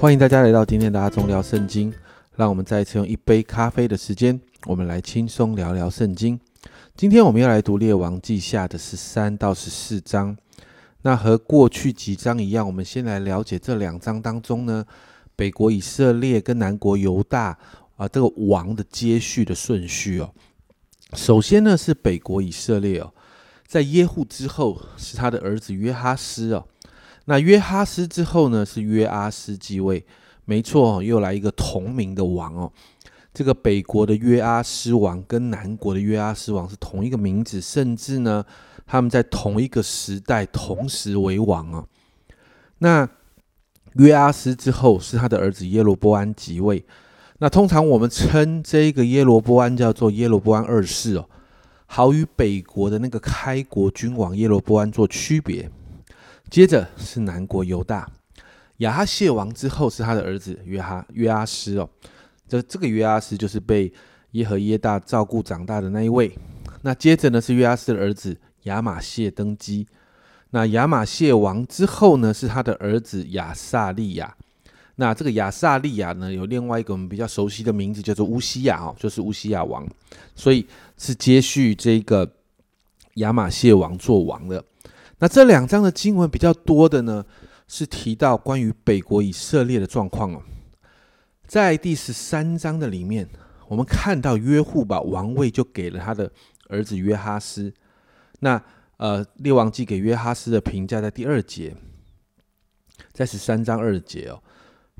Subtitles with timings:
[0.00, 1.92] 欢迎大家来到今天的阿忠聊圣经。
[2.36, 6.38] 让我们再一次用一杯咖啡的时间，我们来轻松聊聊圣经。
[6.94, 10.36] 今天我们要来读列王记下的十三到十四章。
[11.02, 14.86] 那和过去几章一样，我们先来了解这两章当中呢，
[15.34, 17.58] 北国以色列跟南国犹大
[17.96, 20.30] 啊这个王的接续的顺序哦。
[21.14, 23.12] 首先呢是北国以色列哦，
[23.66, 26.64] 在耶户之后是他的儿子约哈斯哦。
[27.28, 30.02] 那约哈斯之后呢是约阿斯继位。
[30.46, 32.72] 没错，又来一个同名的王哦。
[33.34, 38.42] 这个北国的约阿斯王跟南国的约阿斯王是同一个名字，甚至呢，
[38.86, 41.84] 他们在同一个时代同时为王啊。
[42.78, 43.06] 那
[43.96, 46.82] 约阿斯之后是他的儿子耶罗波安即位。
[47.40, 51.28] 那通常我们称这个耶罗波安叫做耶罗波安二世哦，
[51.84, 55.70] 好与北国的那个开国君王耶罗波安做区别。
[56.50, 58.10] 接着是南国犹大。
[58.78, 61.88] 亚哈谢王之后是他的儿子约哈约阿斯哦，
[62.48, 63.92] 这这个约阿斯就是被
[64.32, 66.32] 耶和耶大照顾长大的那一位。
[66.82, 69.86] 那接着呢是约阿斯的儿子亚玛谢登基。
[70.50, 74.34] 那亚玛谢王之后呢是他的儿子亚萨利亚。
[74.94, 79.86] 那这个亚萨利亚呢有另外一个我们比较熟悉的名字叫做乌西亚哦，就是乌西亚王，
[80.34, 80.64] 所以
[80.96, 82.28] 是接续这个
[83.14, 84.64] 亚玛谢王做王的。
[85.20, 87.24] 那这两章的经文比较多的呢？
[87.70, 90.42] 是提到关于北国以色列的状况哦，
[91.46, 93.28] 在第十三章的里面，
[93.68, 96.32] 我们看到约户把王位就给了他的
[96.70, 97.70] 儿子约哈斯。
[98.40, 98.58] 那
[98.96, 101.76] 呃，列王记给约哈斯的评价在第二节，
[103.12, 104.42] 在十三章二节哦，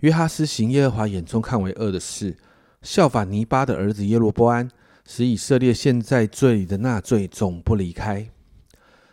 [0.01, 2.37] 约哈斯行耶和华眼中看为恶的事，
[2.83, 4.71] 效法尼巴的儿子耶罗波安，
[5.07, 8.29] 使以色列陷在罪里的那罪总不离开。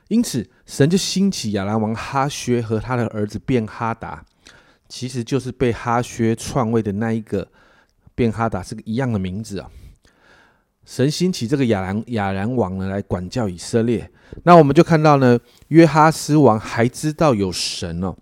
[0.10, 4.24] 因此，神就兴起亚兰王哈薛和他的儿子便哈达，
[4.88, 7.48] 其实就是被哈薛篡位的那一个
[8.14, 9.70] 便哈达是个一样的名字啊。
[10.86, 14.12] 神兴起这个亚兰亚兰王呢，来管教以色列。
[14.44, 18.16] 那我们就看到呢，约哈斯王还知道有神哦，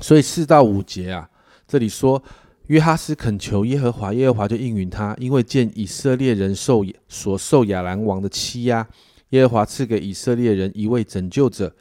[0.00, 1.28] 所以四到五节啊，
[1.66, 2.22] 这里说
[2.68, 8.86] 约哈斯恳求耶和华，耶和华就应允他，因为见以色列人受所受亚兰王的欺压。
[9.30, 11.74] 耶和华赐给以色列人一位拯救者，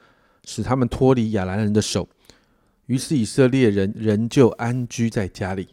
[0.45, 2.07] 使他们脱离亚兰人的手。
[2.87, 5.69] 于是以色列人仍旧安居在家里。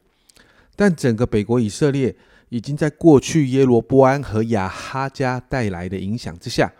[0.74, 2.14] 但整个北国以色列
[2.48, 6.72] 已经在过去耶罗波安和亚哈家带来的影响之下。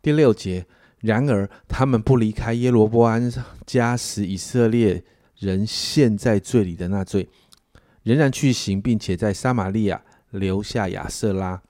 [0.00, 0.64] 第六节，
[1.00, 3.32] 然而他们不离开耶罗波安
[3.66, 5.02] 家使以色列
[5.36, 7.28] 人陷在罪里的那罪，
[8.04, 11.60] 仍然去行，并且在撒玛利亚留下亚瑟拉。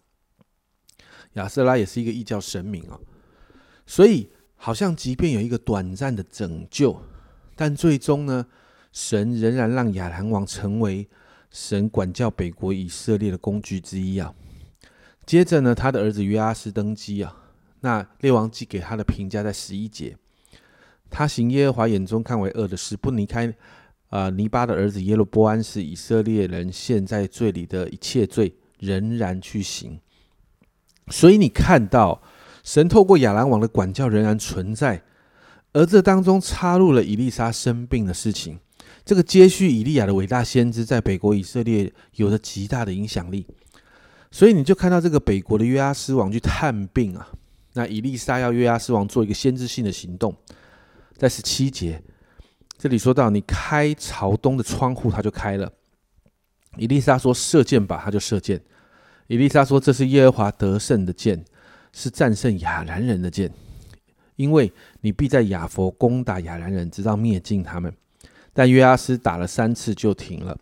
[1.36, 3.00] 亚瑟拉也是一个异教神明啊，
[3.86, 7.00] 所以好像即便有一个短暂的拯救，
[7.54, 8.46] 但最终呢，
[8.92, 11.08] 神仍然让亚兰王成为
[11.50, 14.34] 神管教北国以色列的工具之一啊。
[15.24, 17.36] 接着呢，他的儿子约阿斯登基啊，
[17.80, 20.16] 那列王记给他的评价在十一节，
[21.10, 23.52] 他行耶和华眼中看为恶的事，不离开
[24.08, 30.00] 啊尼巴的儿子耶罗波安是以色列人陷在罪里的一切罪，仍然去行。
[31.08, 32.20] 所以你看到
[32.64, 35.02] 神透过亚兰王的管教仍然存在，
[35.72, 38.58] 而这当中插入了以利沙生病的事情。
[39.04, 43.46] 这个接续以利亚的伟大先知，在北国以色列有着极大的影响力。
[44.32, 47.28] 所以你就看到这个北国的约阿斯王去探病啊，
[47.74, 50.34] 那以利沙要约阿斯王做一个先知性的行动，
[51.16, 52.02] 在十七节
[52.76, 55.72] 这里说到，你开朝东的窗户，他就开了。
[56.76, 58.60] 以利沙说射箭吧，他就射箭。
[59.28, 61.44] 伊丽莎说：“这是耶和华得胜的剑，
[61.92, 63.50] 是战胜亚兰人的剑，
[64.36, 67.92] 因为你必在亚佛攻打亚兰人，直到灭尽他们。”
[68.54, 70.56] 但约阿斯打了三次就停了。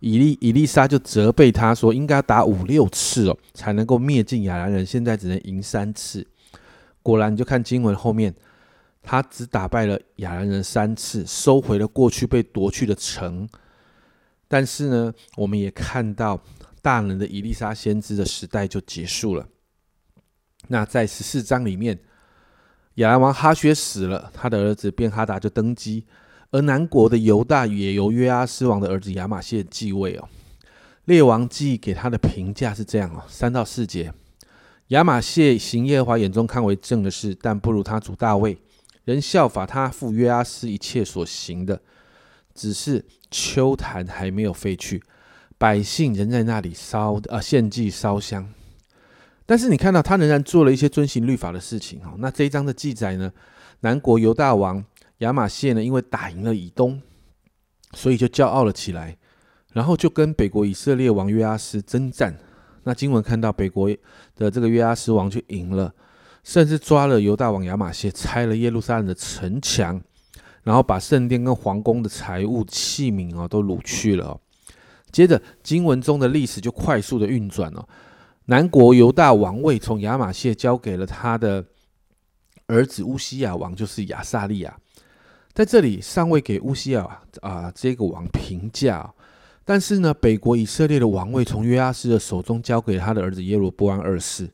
[0.00, 4.84] 以利以利沙就责备他说：“应该打五六次哦，才能够灭尽亚兰人。
[4.84, 6.26] 现在只能赢三次。”
[7.02, 8.34] 果然，就看经文后面，
[9.02, 13.48] 他只打败了亚兰人三次，收回了过去被夺去的城。
[14.46, 16.38] 但是呢，我们也看到。
[16.82, 19.46] 大能的伊丽莎先知的时代就结束了。
[20.68, 21.98] 那在十四章里面，
[22.94, 26.06] 亚兰王哈薛死了，他的儿子便哈达就登基，
[26.50, 30.28] 而南国的犹大也由约阿斯王的儿子亚玛谢继位哦。
[31.06, 34.12] 列王记给他的评价是这样哦，三到四节：
[34.88, 38.58] 亚玛谢行耶和华眼中看为正的事，但不如他主大卫，
[39.04, 41.80] 人效法他父约阿斯一切所行的，
[42.54, 45.02] 只是秋坛还没有废去。
[45.60, 48.48] 百姓仍在那里烧啊献祭烧香，
[49.44, 52.14] 但是你看到他仍然做了一些遵行律法的事情哈。
[52.16, 53.30] 那这一章的记载呢，
[53.80, 54.82] 南国犹大王
[55.18, 56.98] 亚玛谢呢，因为打赢了以东，
[57.92, 59.18] 所以就骄傲了起来，
[59.74, 62.34] 然后就跟北国以色列王约阿斯征战。
[62.84, 63.90] 那经文看到北国
[64.36, 65.92] 的这个约阿斯王就赢了，
[66.42, 70.00] 甚至抓了犹大王亚玛谢，拆了耶路撒冷的城墙，
[70.62, 74.40] 然后把圣殿跟皇宫的财物器皿哦都掳去了。
[75.12, 77.88] 接着经文中的历史就快速的运转了，
[78.46, 81.64] 南国犹大王位从亚玛谢交给了他的
[82.66, 84.76] 儿子乌西亚王，就是亚萨利亚。
[85.52, 89.12] 在这里尚未给乌西亚啊这个王评价。
[89.62, 94.50] 但是呢，北国以色列的王位从约阿斯的手中交给他的儿子耶罗波安二世。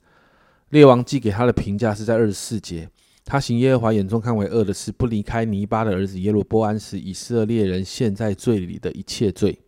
[0.70, 2.86] 列王记给他的评价是在二十四节，
[3.24, 9.58] 他行耶和华眼中看为恶的事，不离开尼巴的儿子耶罗波安时，以色列人陷在罪里的一切罪。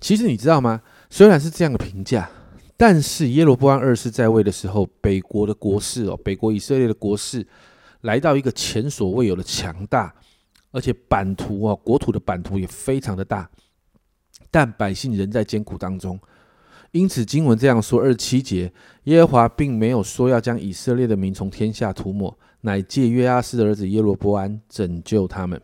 [0.00, 0.80] 其实你知道吗？
[1.10, 2.30] 虽然是这样的评价，
[2.76, 7.46] 但是耶罗波安二世在位的时候，北国的国势哦，北国以色列的国势
[8.00, 10.14] 来到一个前所未有的强大，
[10.70, 13.48] 而且版图哦，国土的版图也非常的大。
[14.50, 16.18] 但百姓仍在艰苦当中，
[16.92, 18.72] 因此经文这样说：二十七节，
[19.04, 25.60] 耶和华并没有说要将以色列的民从天下涂抹，乃借约阿斯的儿子耶罗波安拯救他们。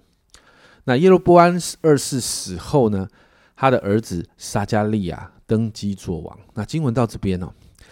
[0.85, 3.09] 那耶罗波安二世死后呢？
[3.57, 6.39] 他的儿子撒加利亚登基做王。
[6.55, 7.49] 那经文到这边哦，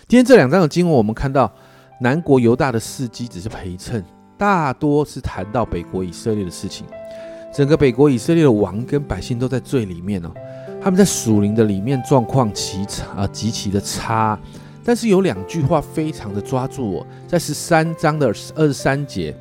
[0.06, 1.50] 今天这两章的经文，我们看到
[2.00, 4.04] 南国犹大的事迹只是陪衬，
[4.36, 6.86] 大多是谈到北国以色列的事情。
[7.52, 10.30] 整个北国以色列的王跟百姓都在罪里面哦。
[10.82, 14.38] 他们在属灵的里面状况极差啊，极其的差。
[14.84, 19.34] 但是有两句话非常的抓住我，在十三章的二十三节，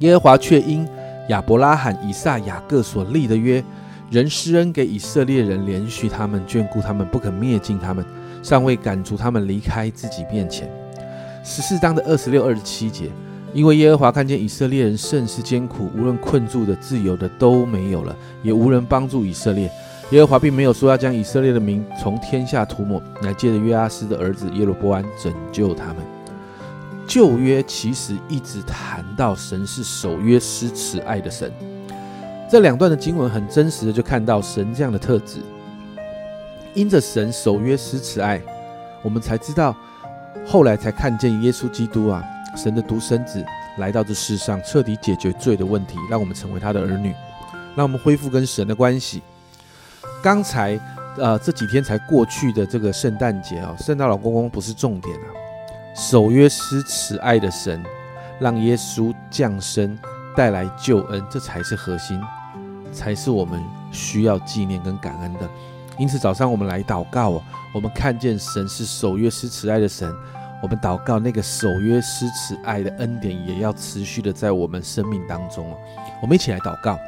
[0.00, 0.86] 耶和华却因
[1.30, 3.64] 亚伯拉罕、以撒、雅各所立的约，
[4.12, 8.04] 人施恩给以色列人，连续他们，眷顾他们，不肯灭尽他们，
[8.42, 10.70] 尚未赶逐他们离开自己面前。
[11.42, 13.08] 十四章的二十六、二十七节，
[13.54, 19.72] 因为耶和华看见以色列人甚是艰苦，无论困住的、自由的都没有了，也无人帮助以色列。
[20.10, 25.96] 耶和华并没有说要将以色列的名从天下涂抹，来借着约阿斯的儿子耶罗波安拯救他们。
[27.06, 31.50] 旧约其实一直谈到神是守约施慈爱的神，
[32.52, 35.40] 这两段的经文很真实的就看到神这样的特质。
[36.74, 38.42] 因着神守约施慈爱，
[39.00, 39.74] 我们才知道，
[40.46, 42.22] 后来才看见耶稣基督啊，
[42.54, 43.42] 神的独生子
[43.78, 47.14] 来到这世上，彻底解决罪的问题，让我们成为他的儿女，
[47.74, 49.22] 让我们恢复跟神的关系。
[50.22, 50.78] 刚才，
[51.16, 55.26] 呃，这几天才过去的这个圣诞节哦，圣诞老公公不是重点啊，
[55.96, 57.82] 守约施慈爱的神，
[58.38, 59.98] 让耶稣降生，
[60.36, 62.20] 带来救恩，这才是核心，
[62.92, 65.48] 才是我们需要纪念跟感恩的。
[65.98, 67.42] 因此早上我们来祷告哦，
[67.74, 70.12] 我们看见神是守约施慈爱的神，
[70.62, 75.76] 我们祷告那个守约施慈爱的恩典也要持续的在我们生命当中哦，
[76.22, 76.98] 我们一起来祷告。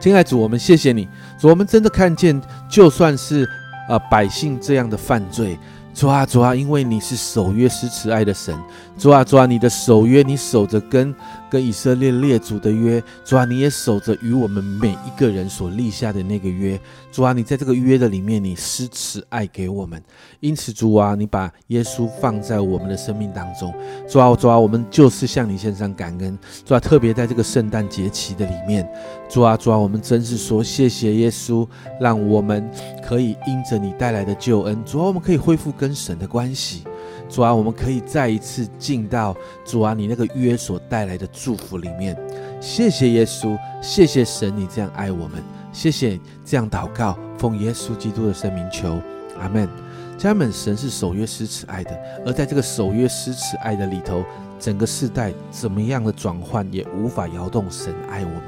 [0.00, 3.48] 亲爱的主，我们谢谢你，主，我们真的看见，就算是
[3.88, 5.58] 啊百姓这样的犯罪。
[5.94, 8.52] 主啊，主啊，因为你是守约施慈爱的神，
[8.98, 11.14] 主啊，主啊，你的守约，你守着跟
[11.48, 16.78] 跟以色列列祖的约，主啊，你也守着与我们每一个人所立下的那个约，
[17.12, 20.02] 主啊，你在这个约的里面，你施慈爱给我们，
[20.40, 23.72] 因此主啊，你把耶稣放在我们的生命当中，
[24.08, 28.84] 主啊，主啊，我们就是向你献上感恩，主啊，特别在这个圣诞节期的里面，
[29.28, 31.64] 主啊，主啊，我们真是说谢谢耶稣，
[32.00, 32.68] 让我们
[33.06, 35.72] 可以因着你带来的救恩，主啊，我们可以恢复。
[35.84, 36.82] 跟神的关系，
[37.28, 39.36] 主啊，我们可以再一次进到
[39.66, 42.16] 主啊你那个约所带来的祝福里面。
[42.58, 45.42] 谢谢耶稣，谢谢神，你这样爱我们，
[45.74, 48.98] 谢谢这样祷告，奉耶稣基督的圣名求，
[49.38, 49.68] 阿门。
[50.16, 51.90] 家人们，神是守约施慈爱的，
[52.24, 54.24] 而在这个守约施慈爱的里头，
[54.58, 58.44] 整个世代怎么样的转换也无法摇动神爱我们。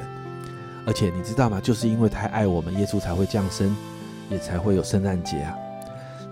[0.86, 1.60] 而且你知道吗？
[1.60, 3.76] 就是因为太爱我们，耶稣才会降生，
[4.30, 5.54] 也才会有圣诞节啊。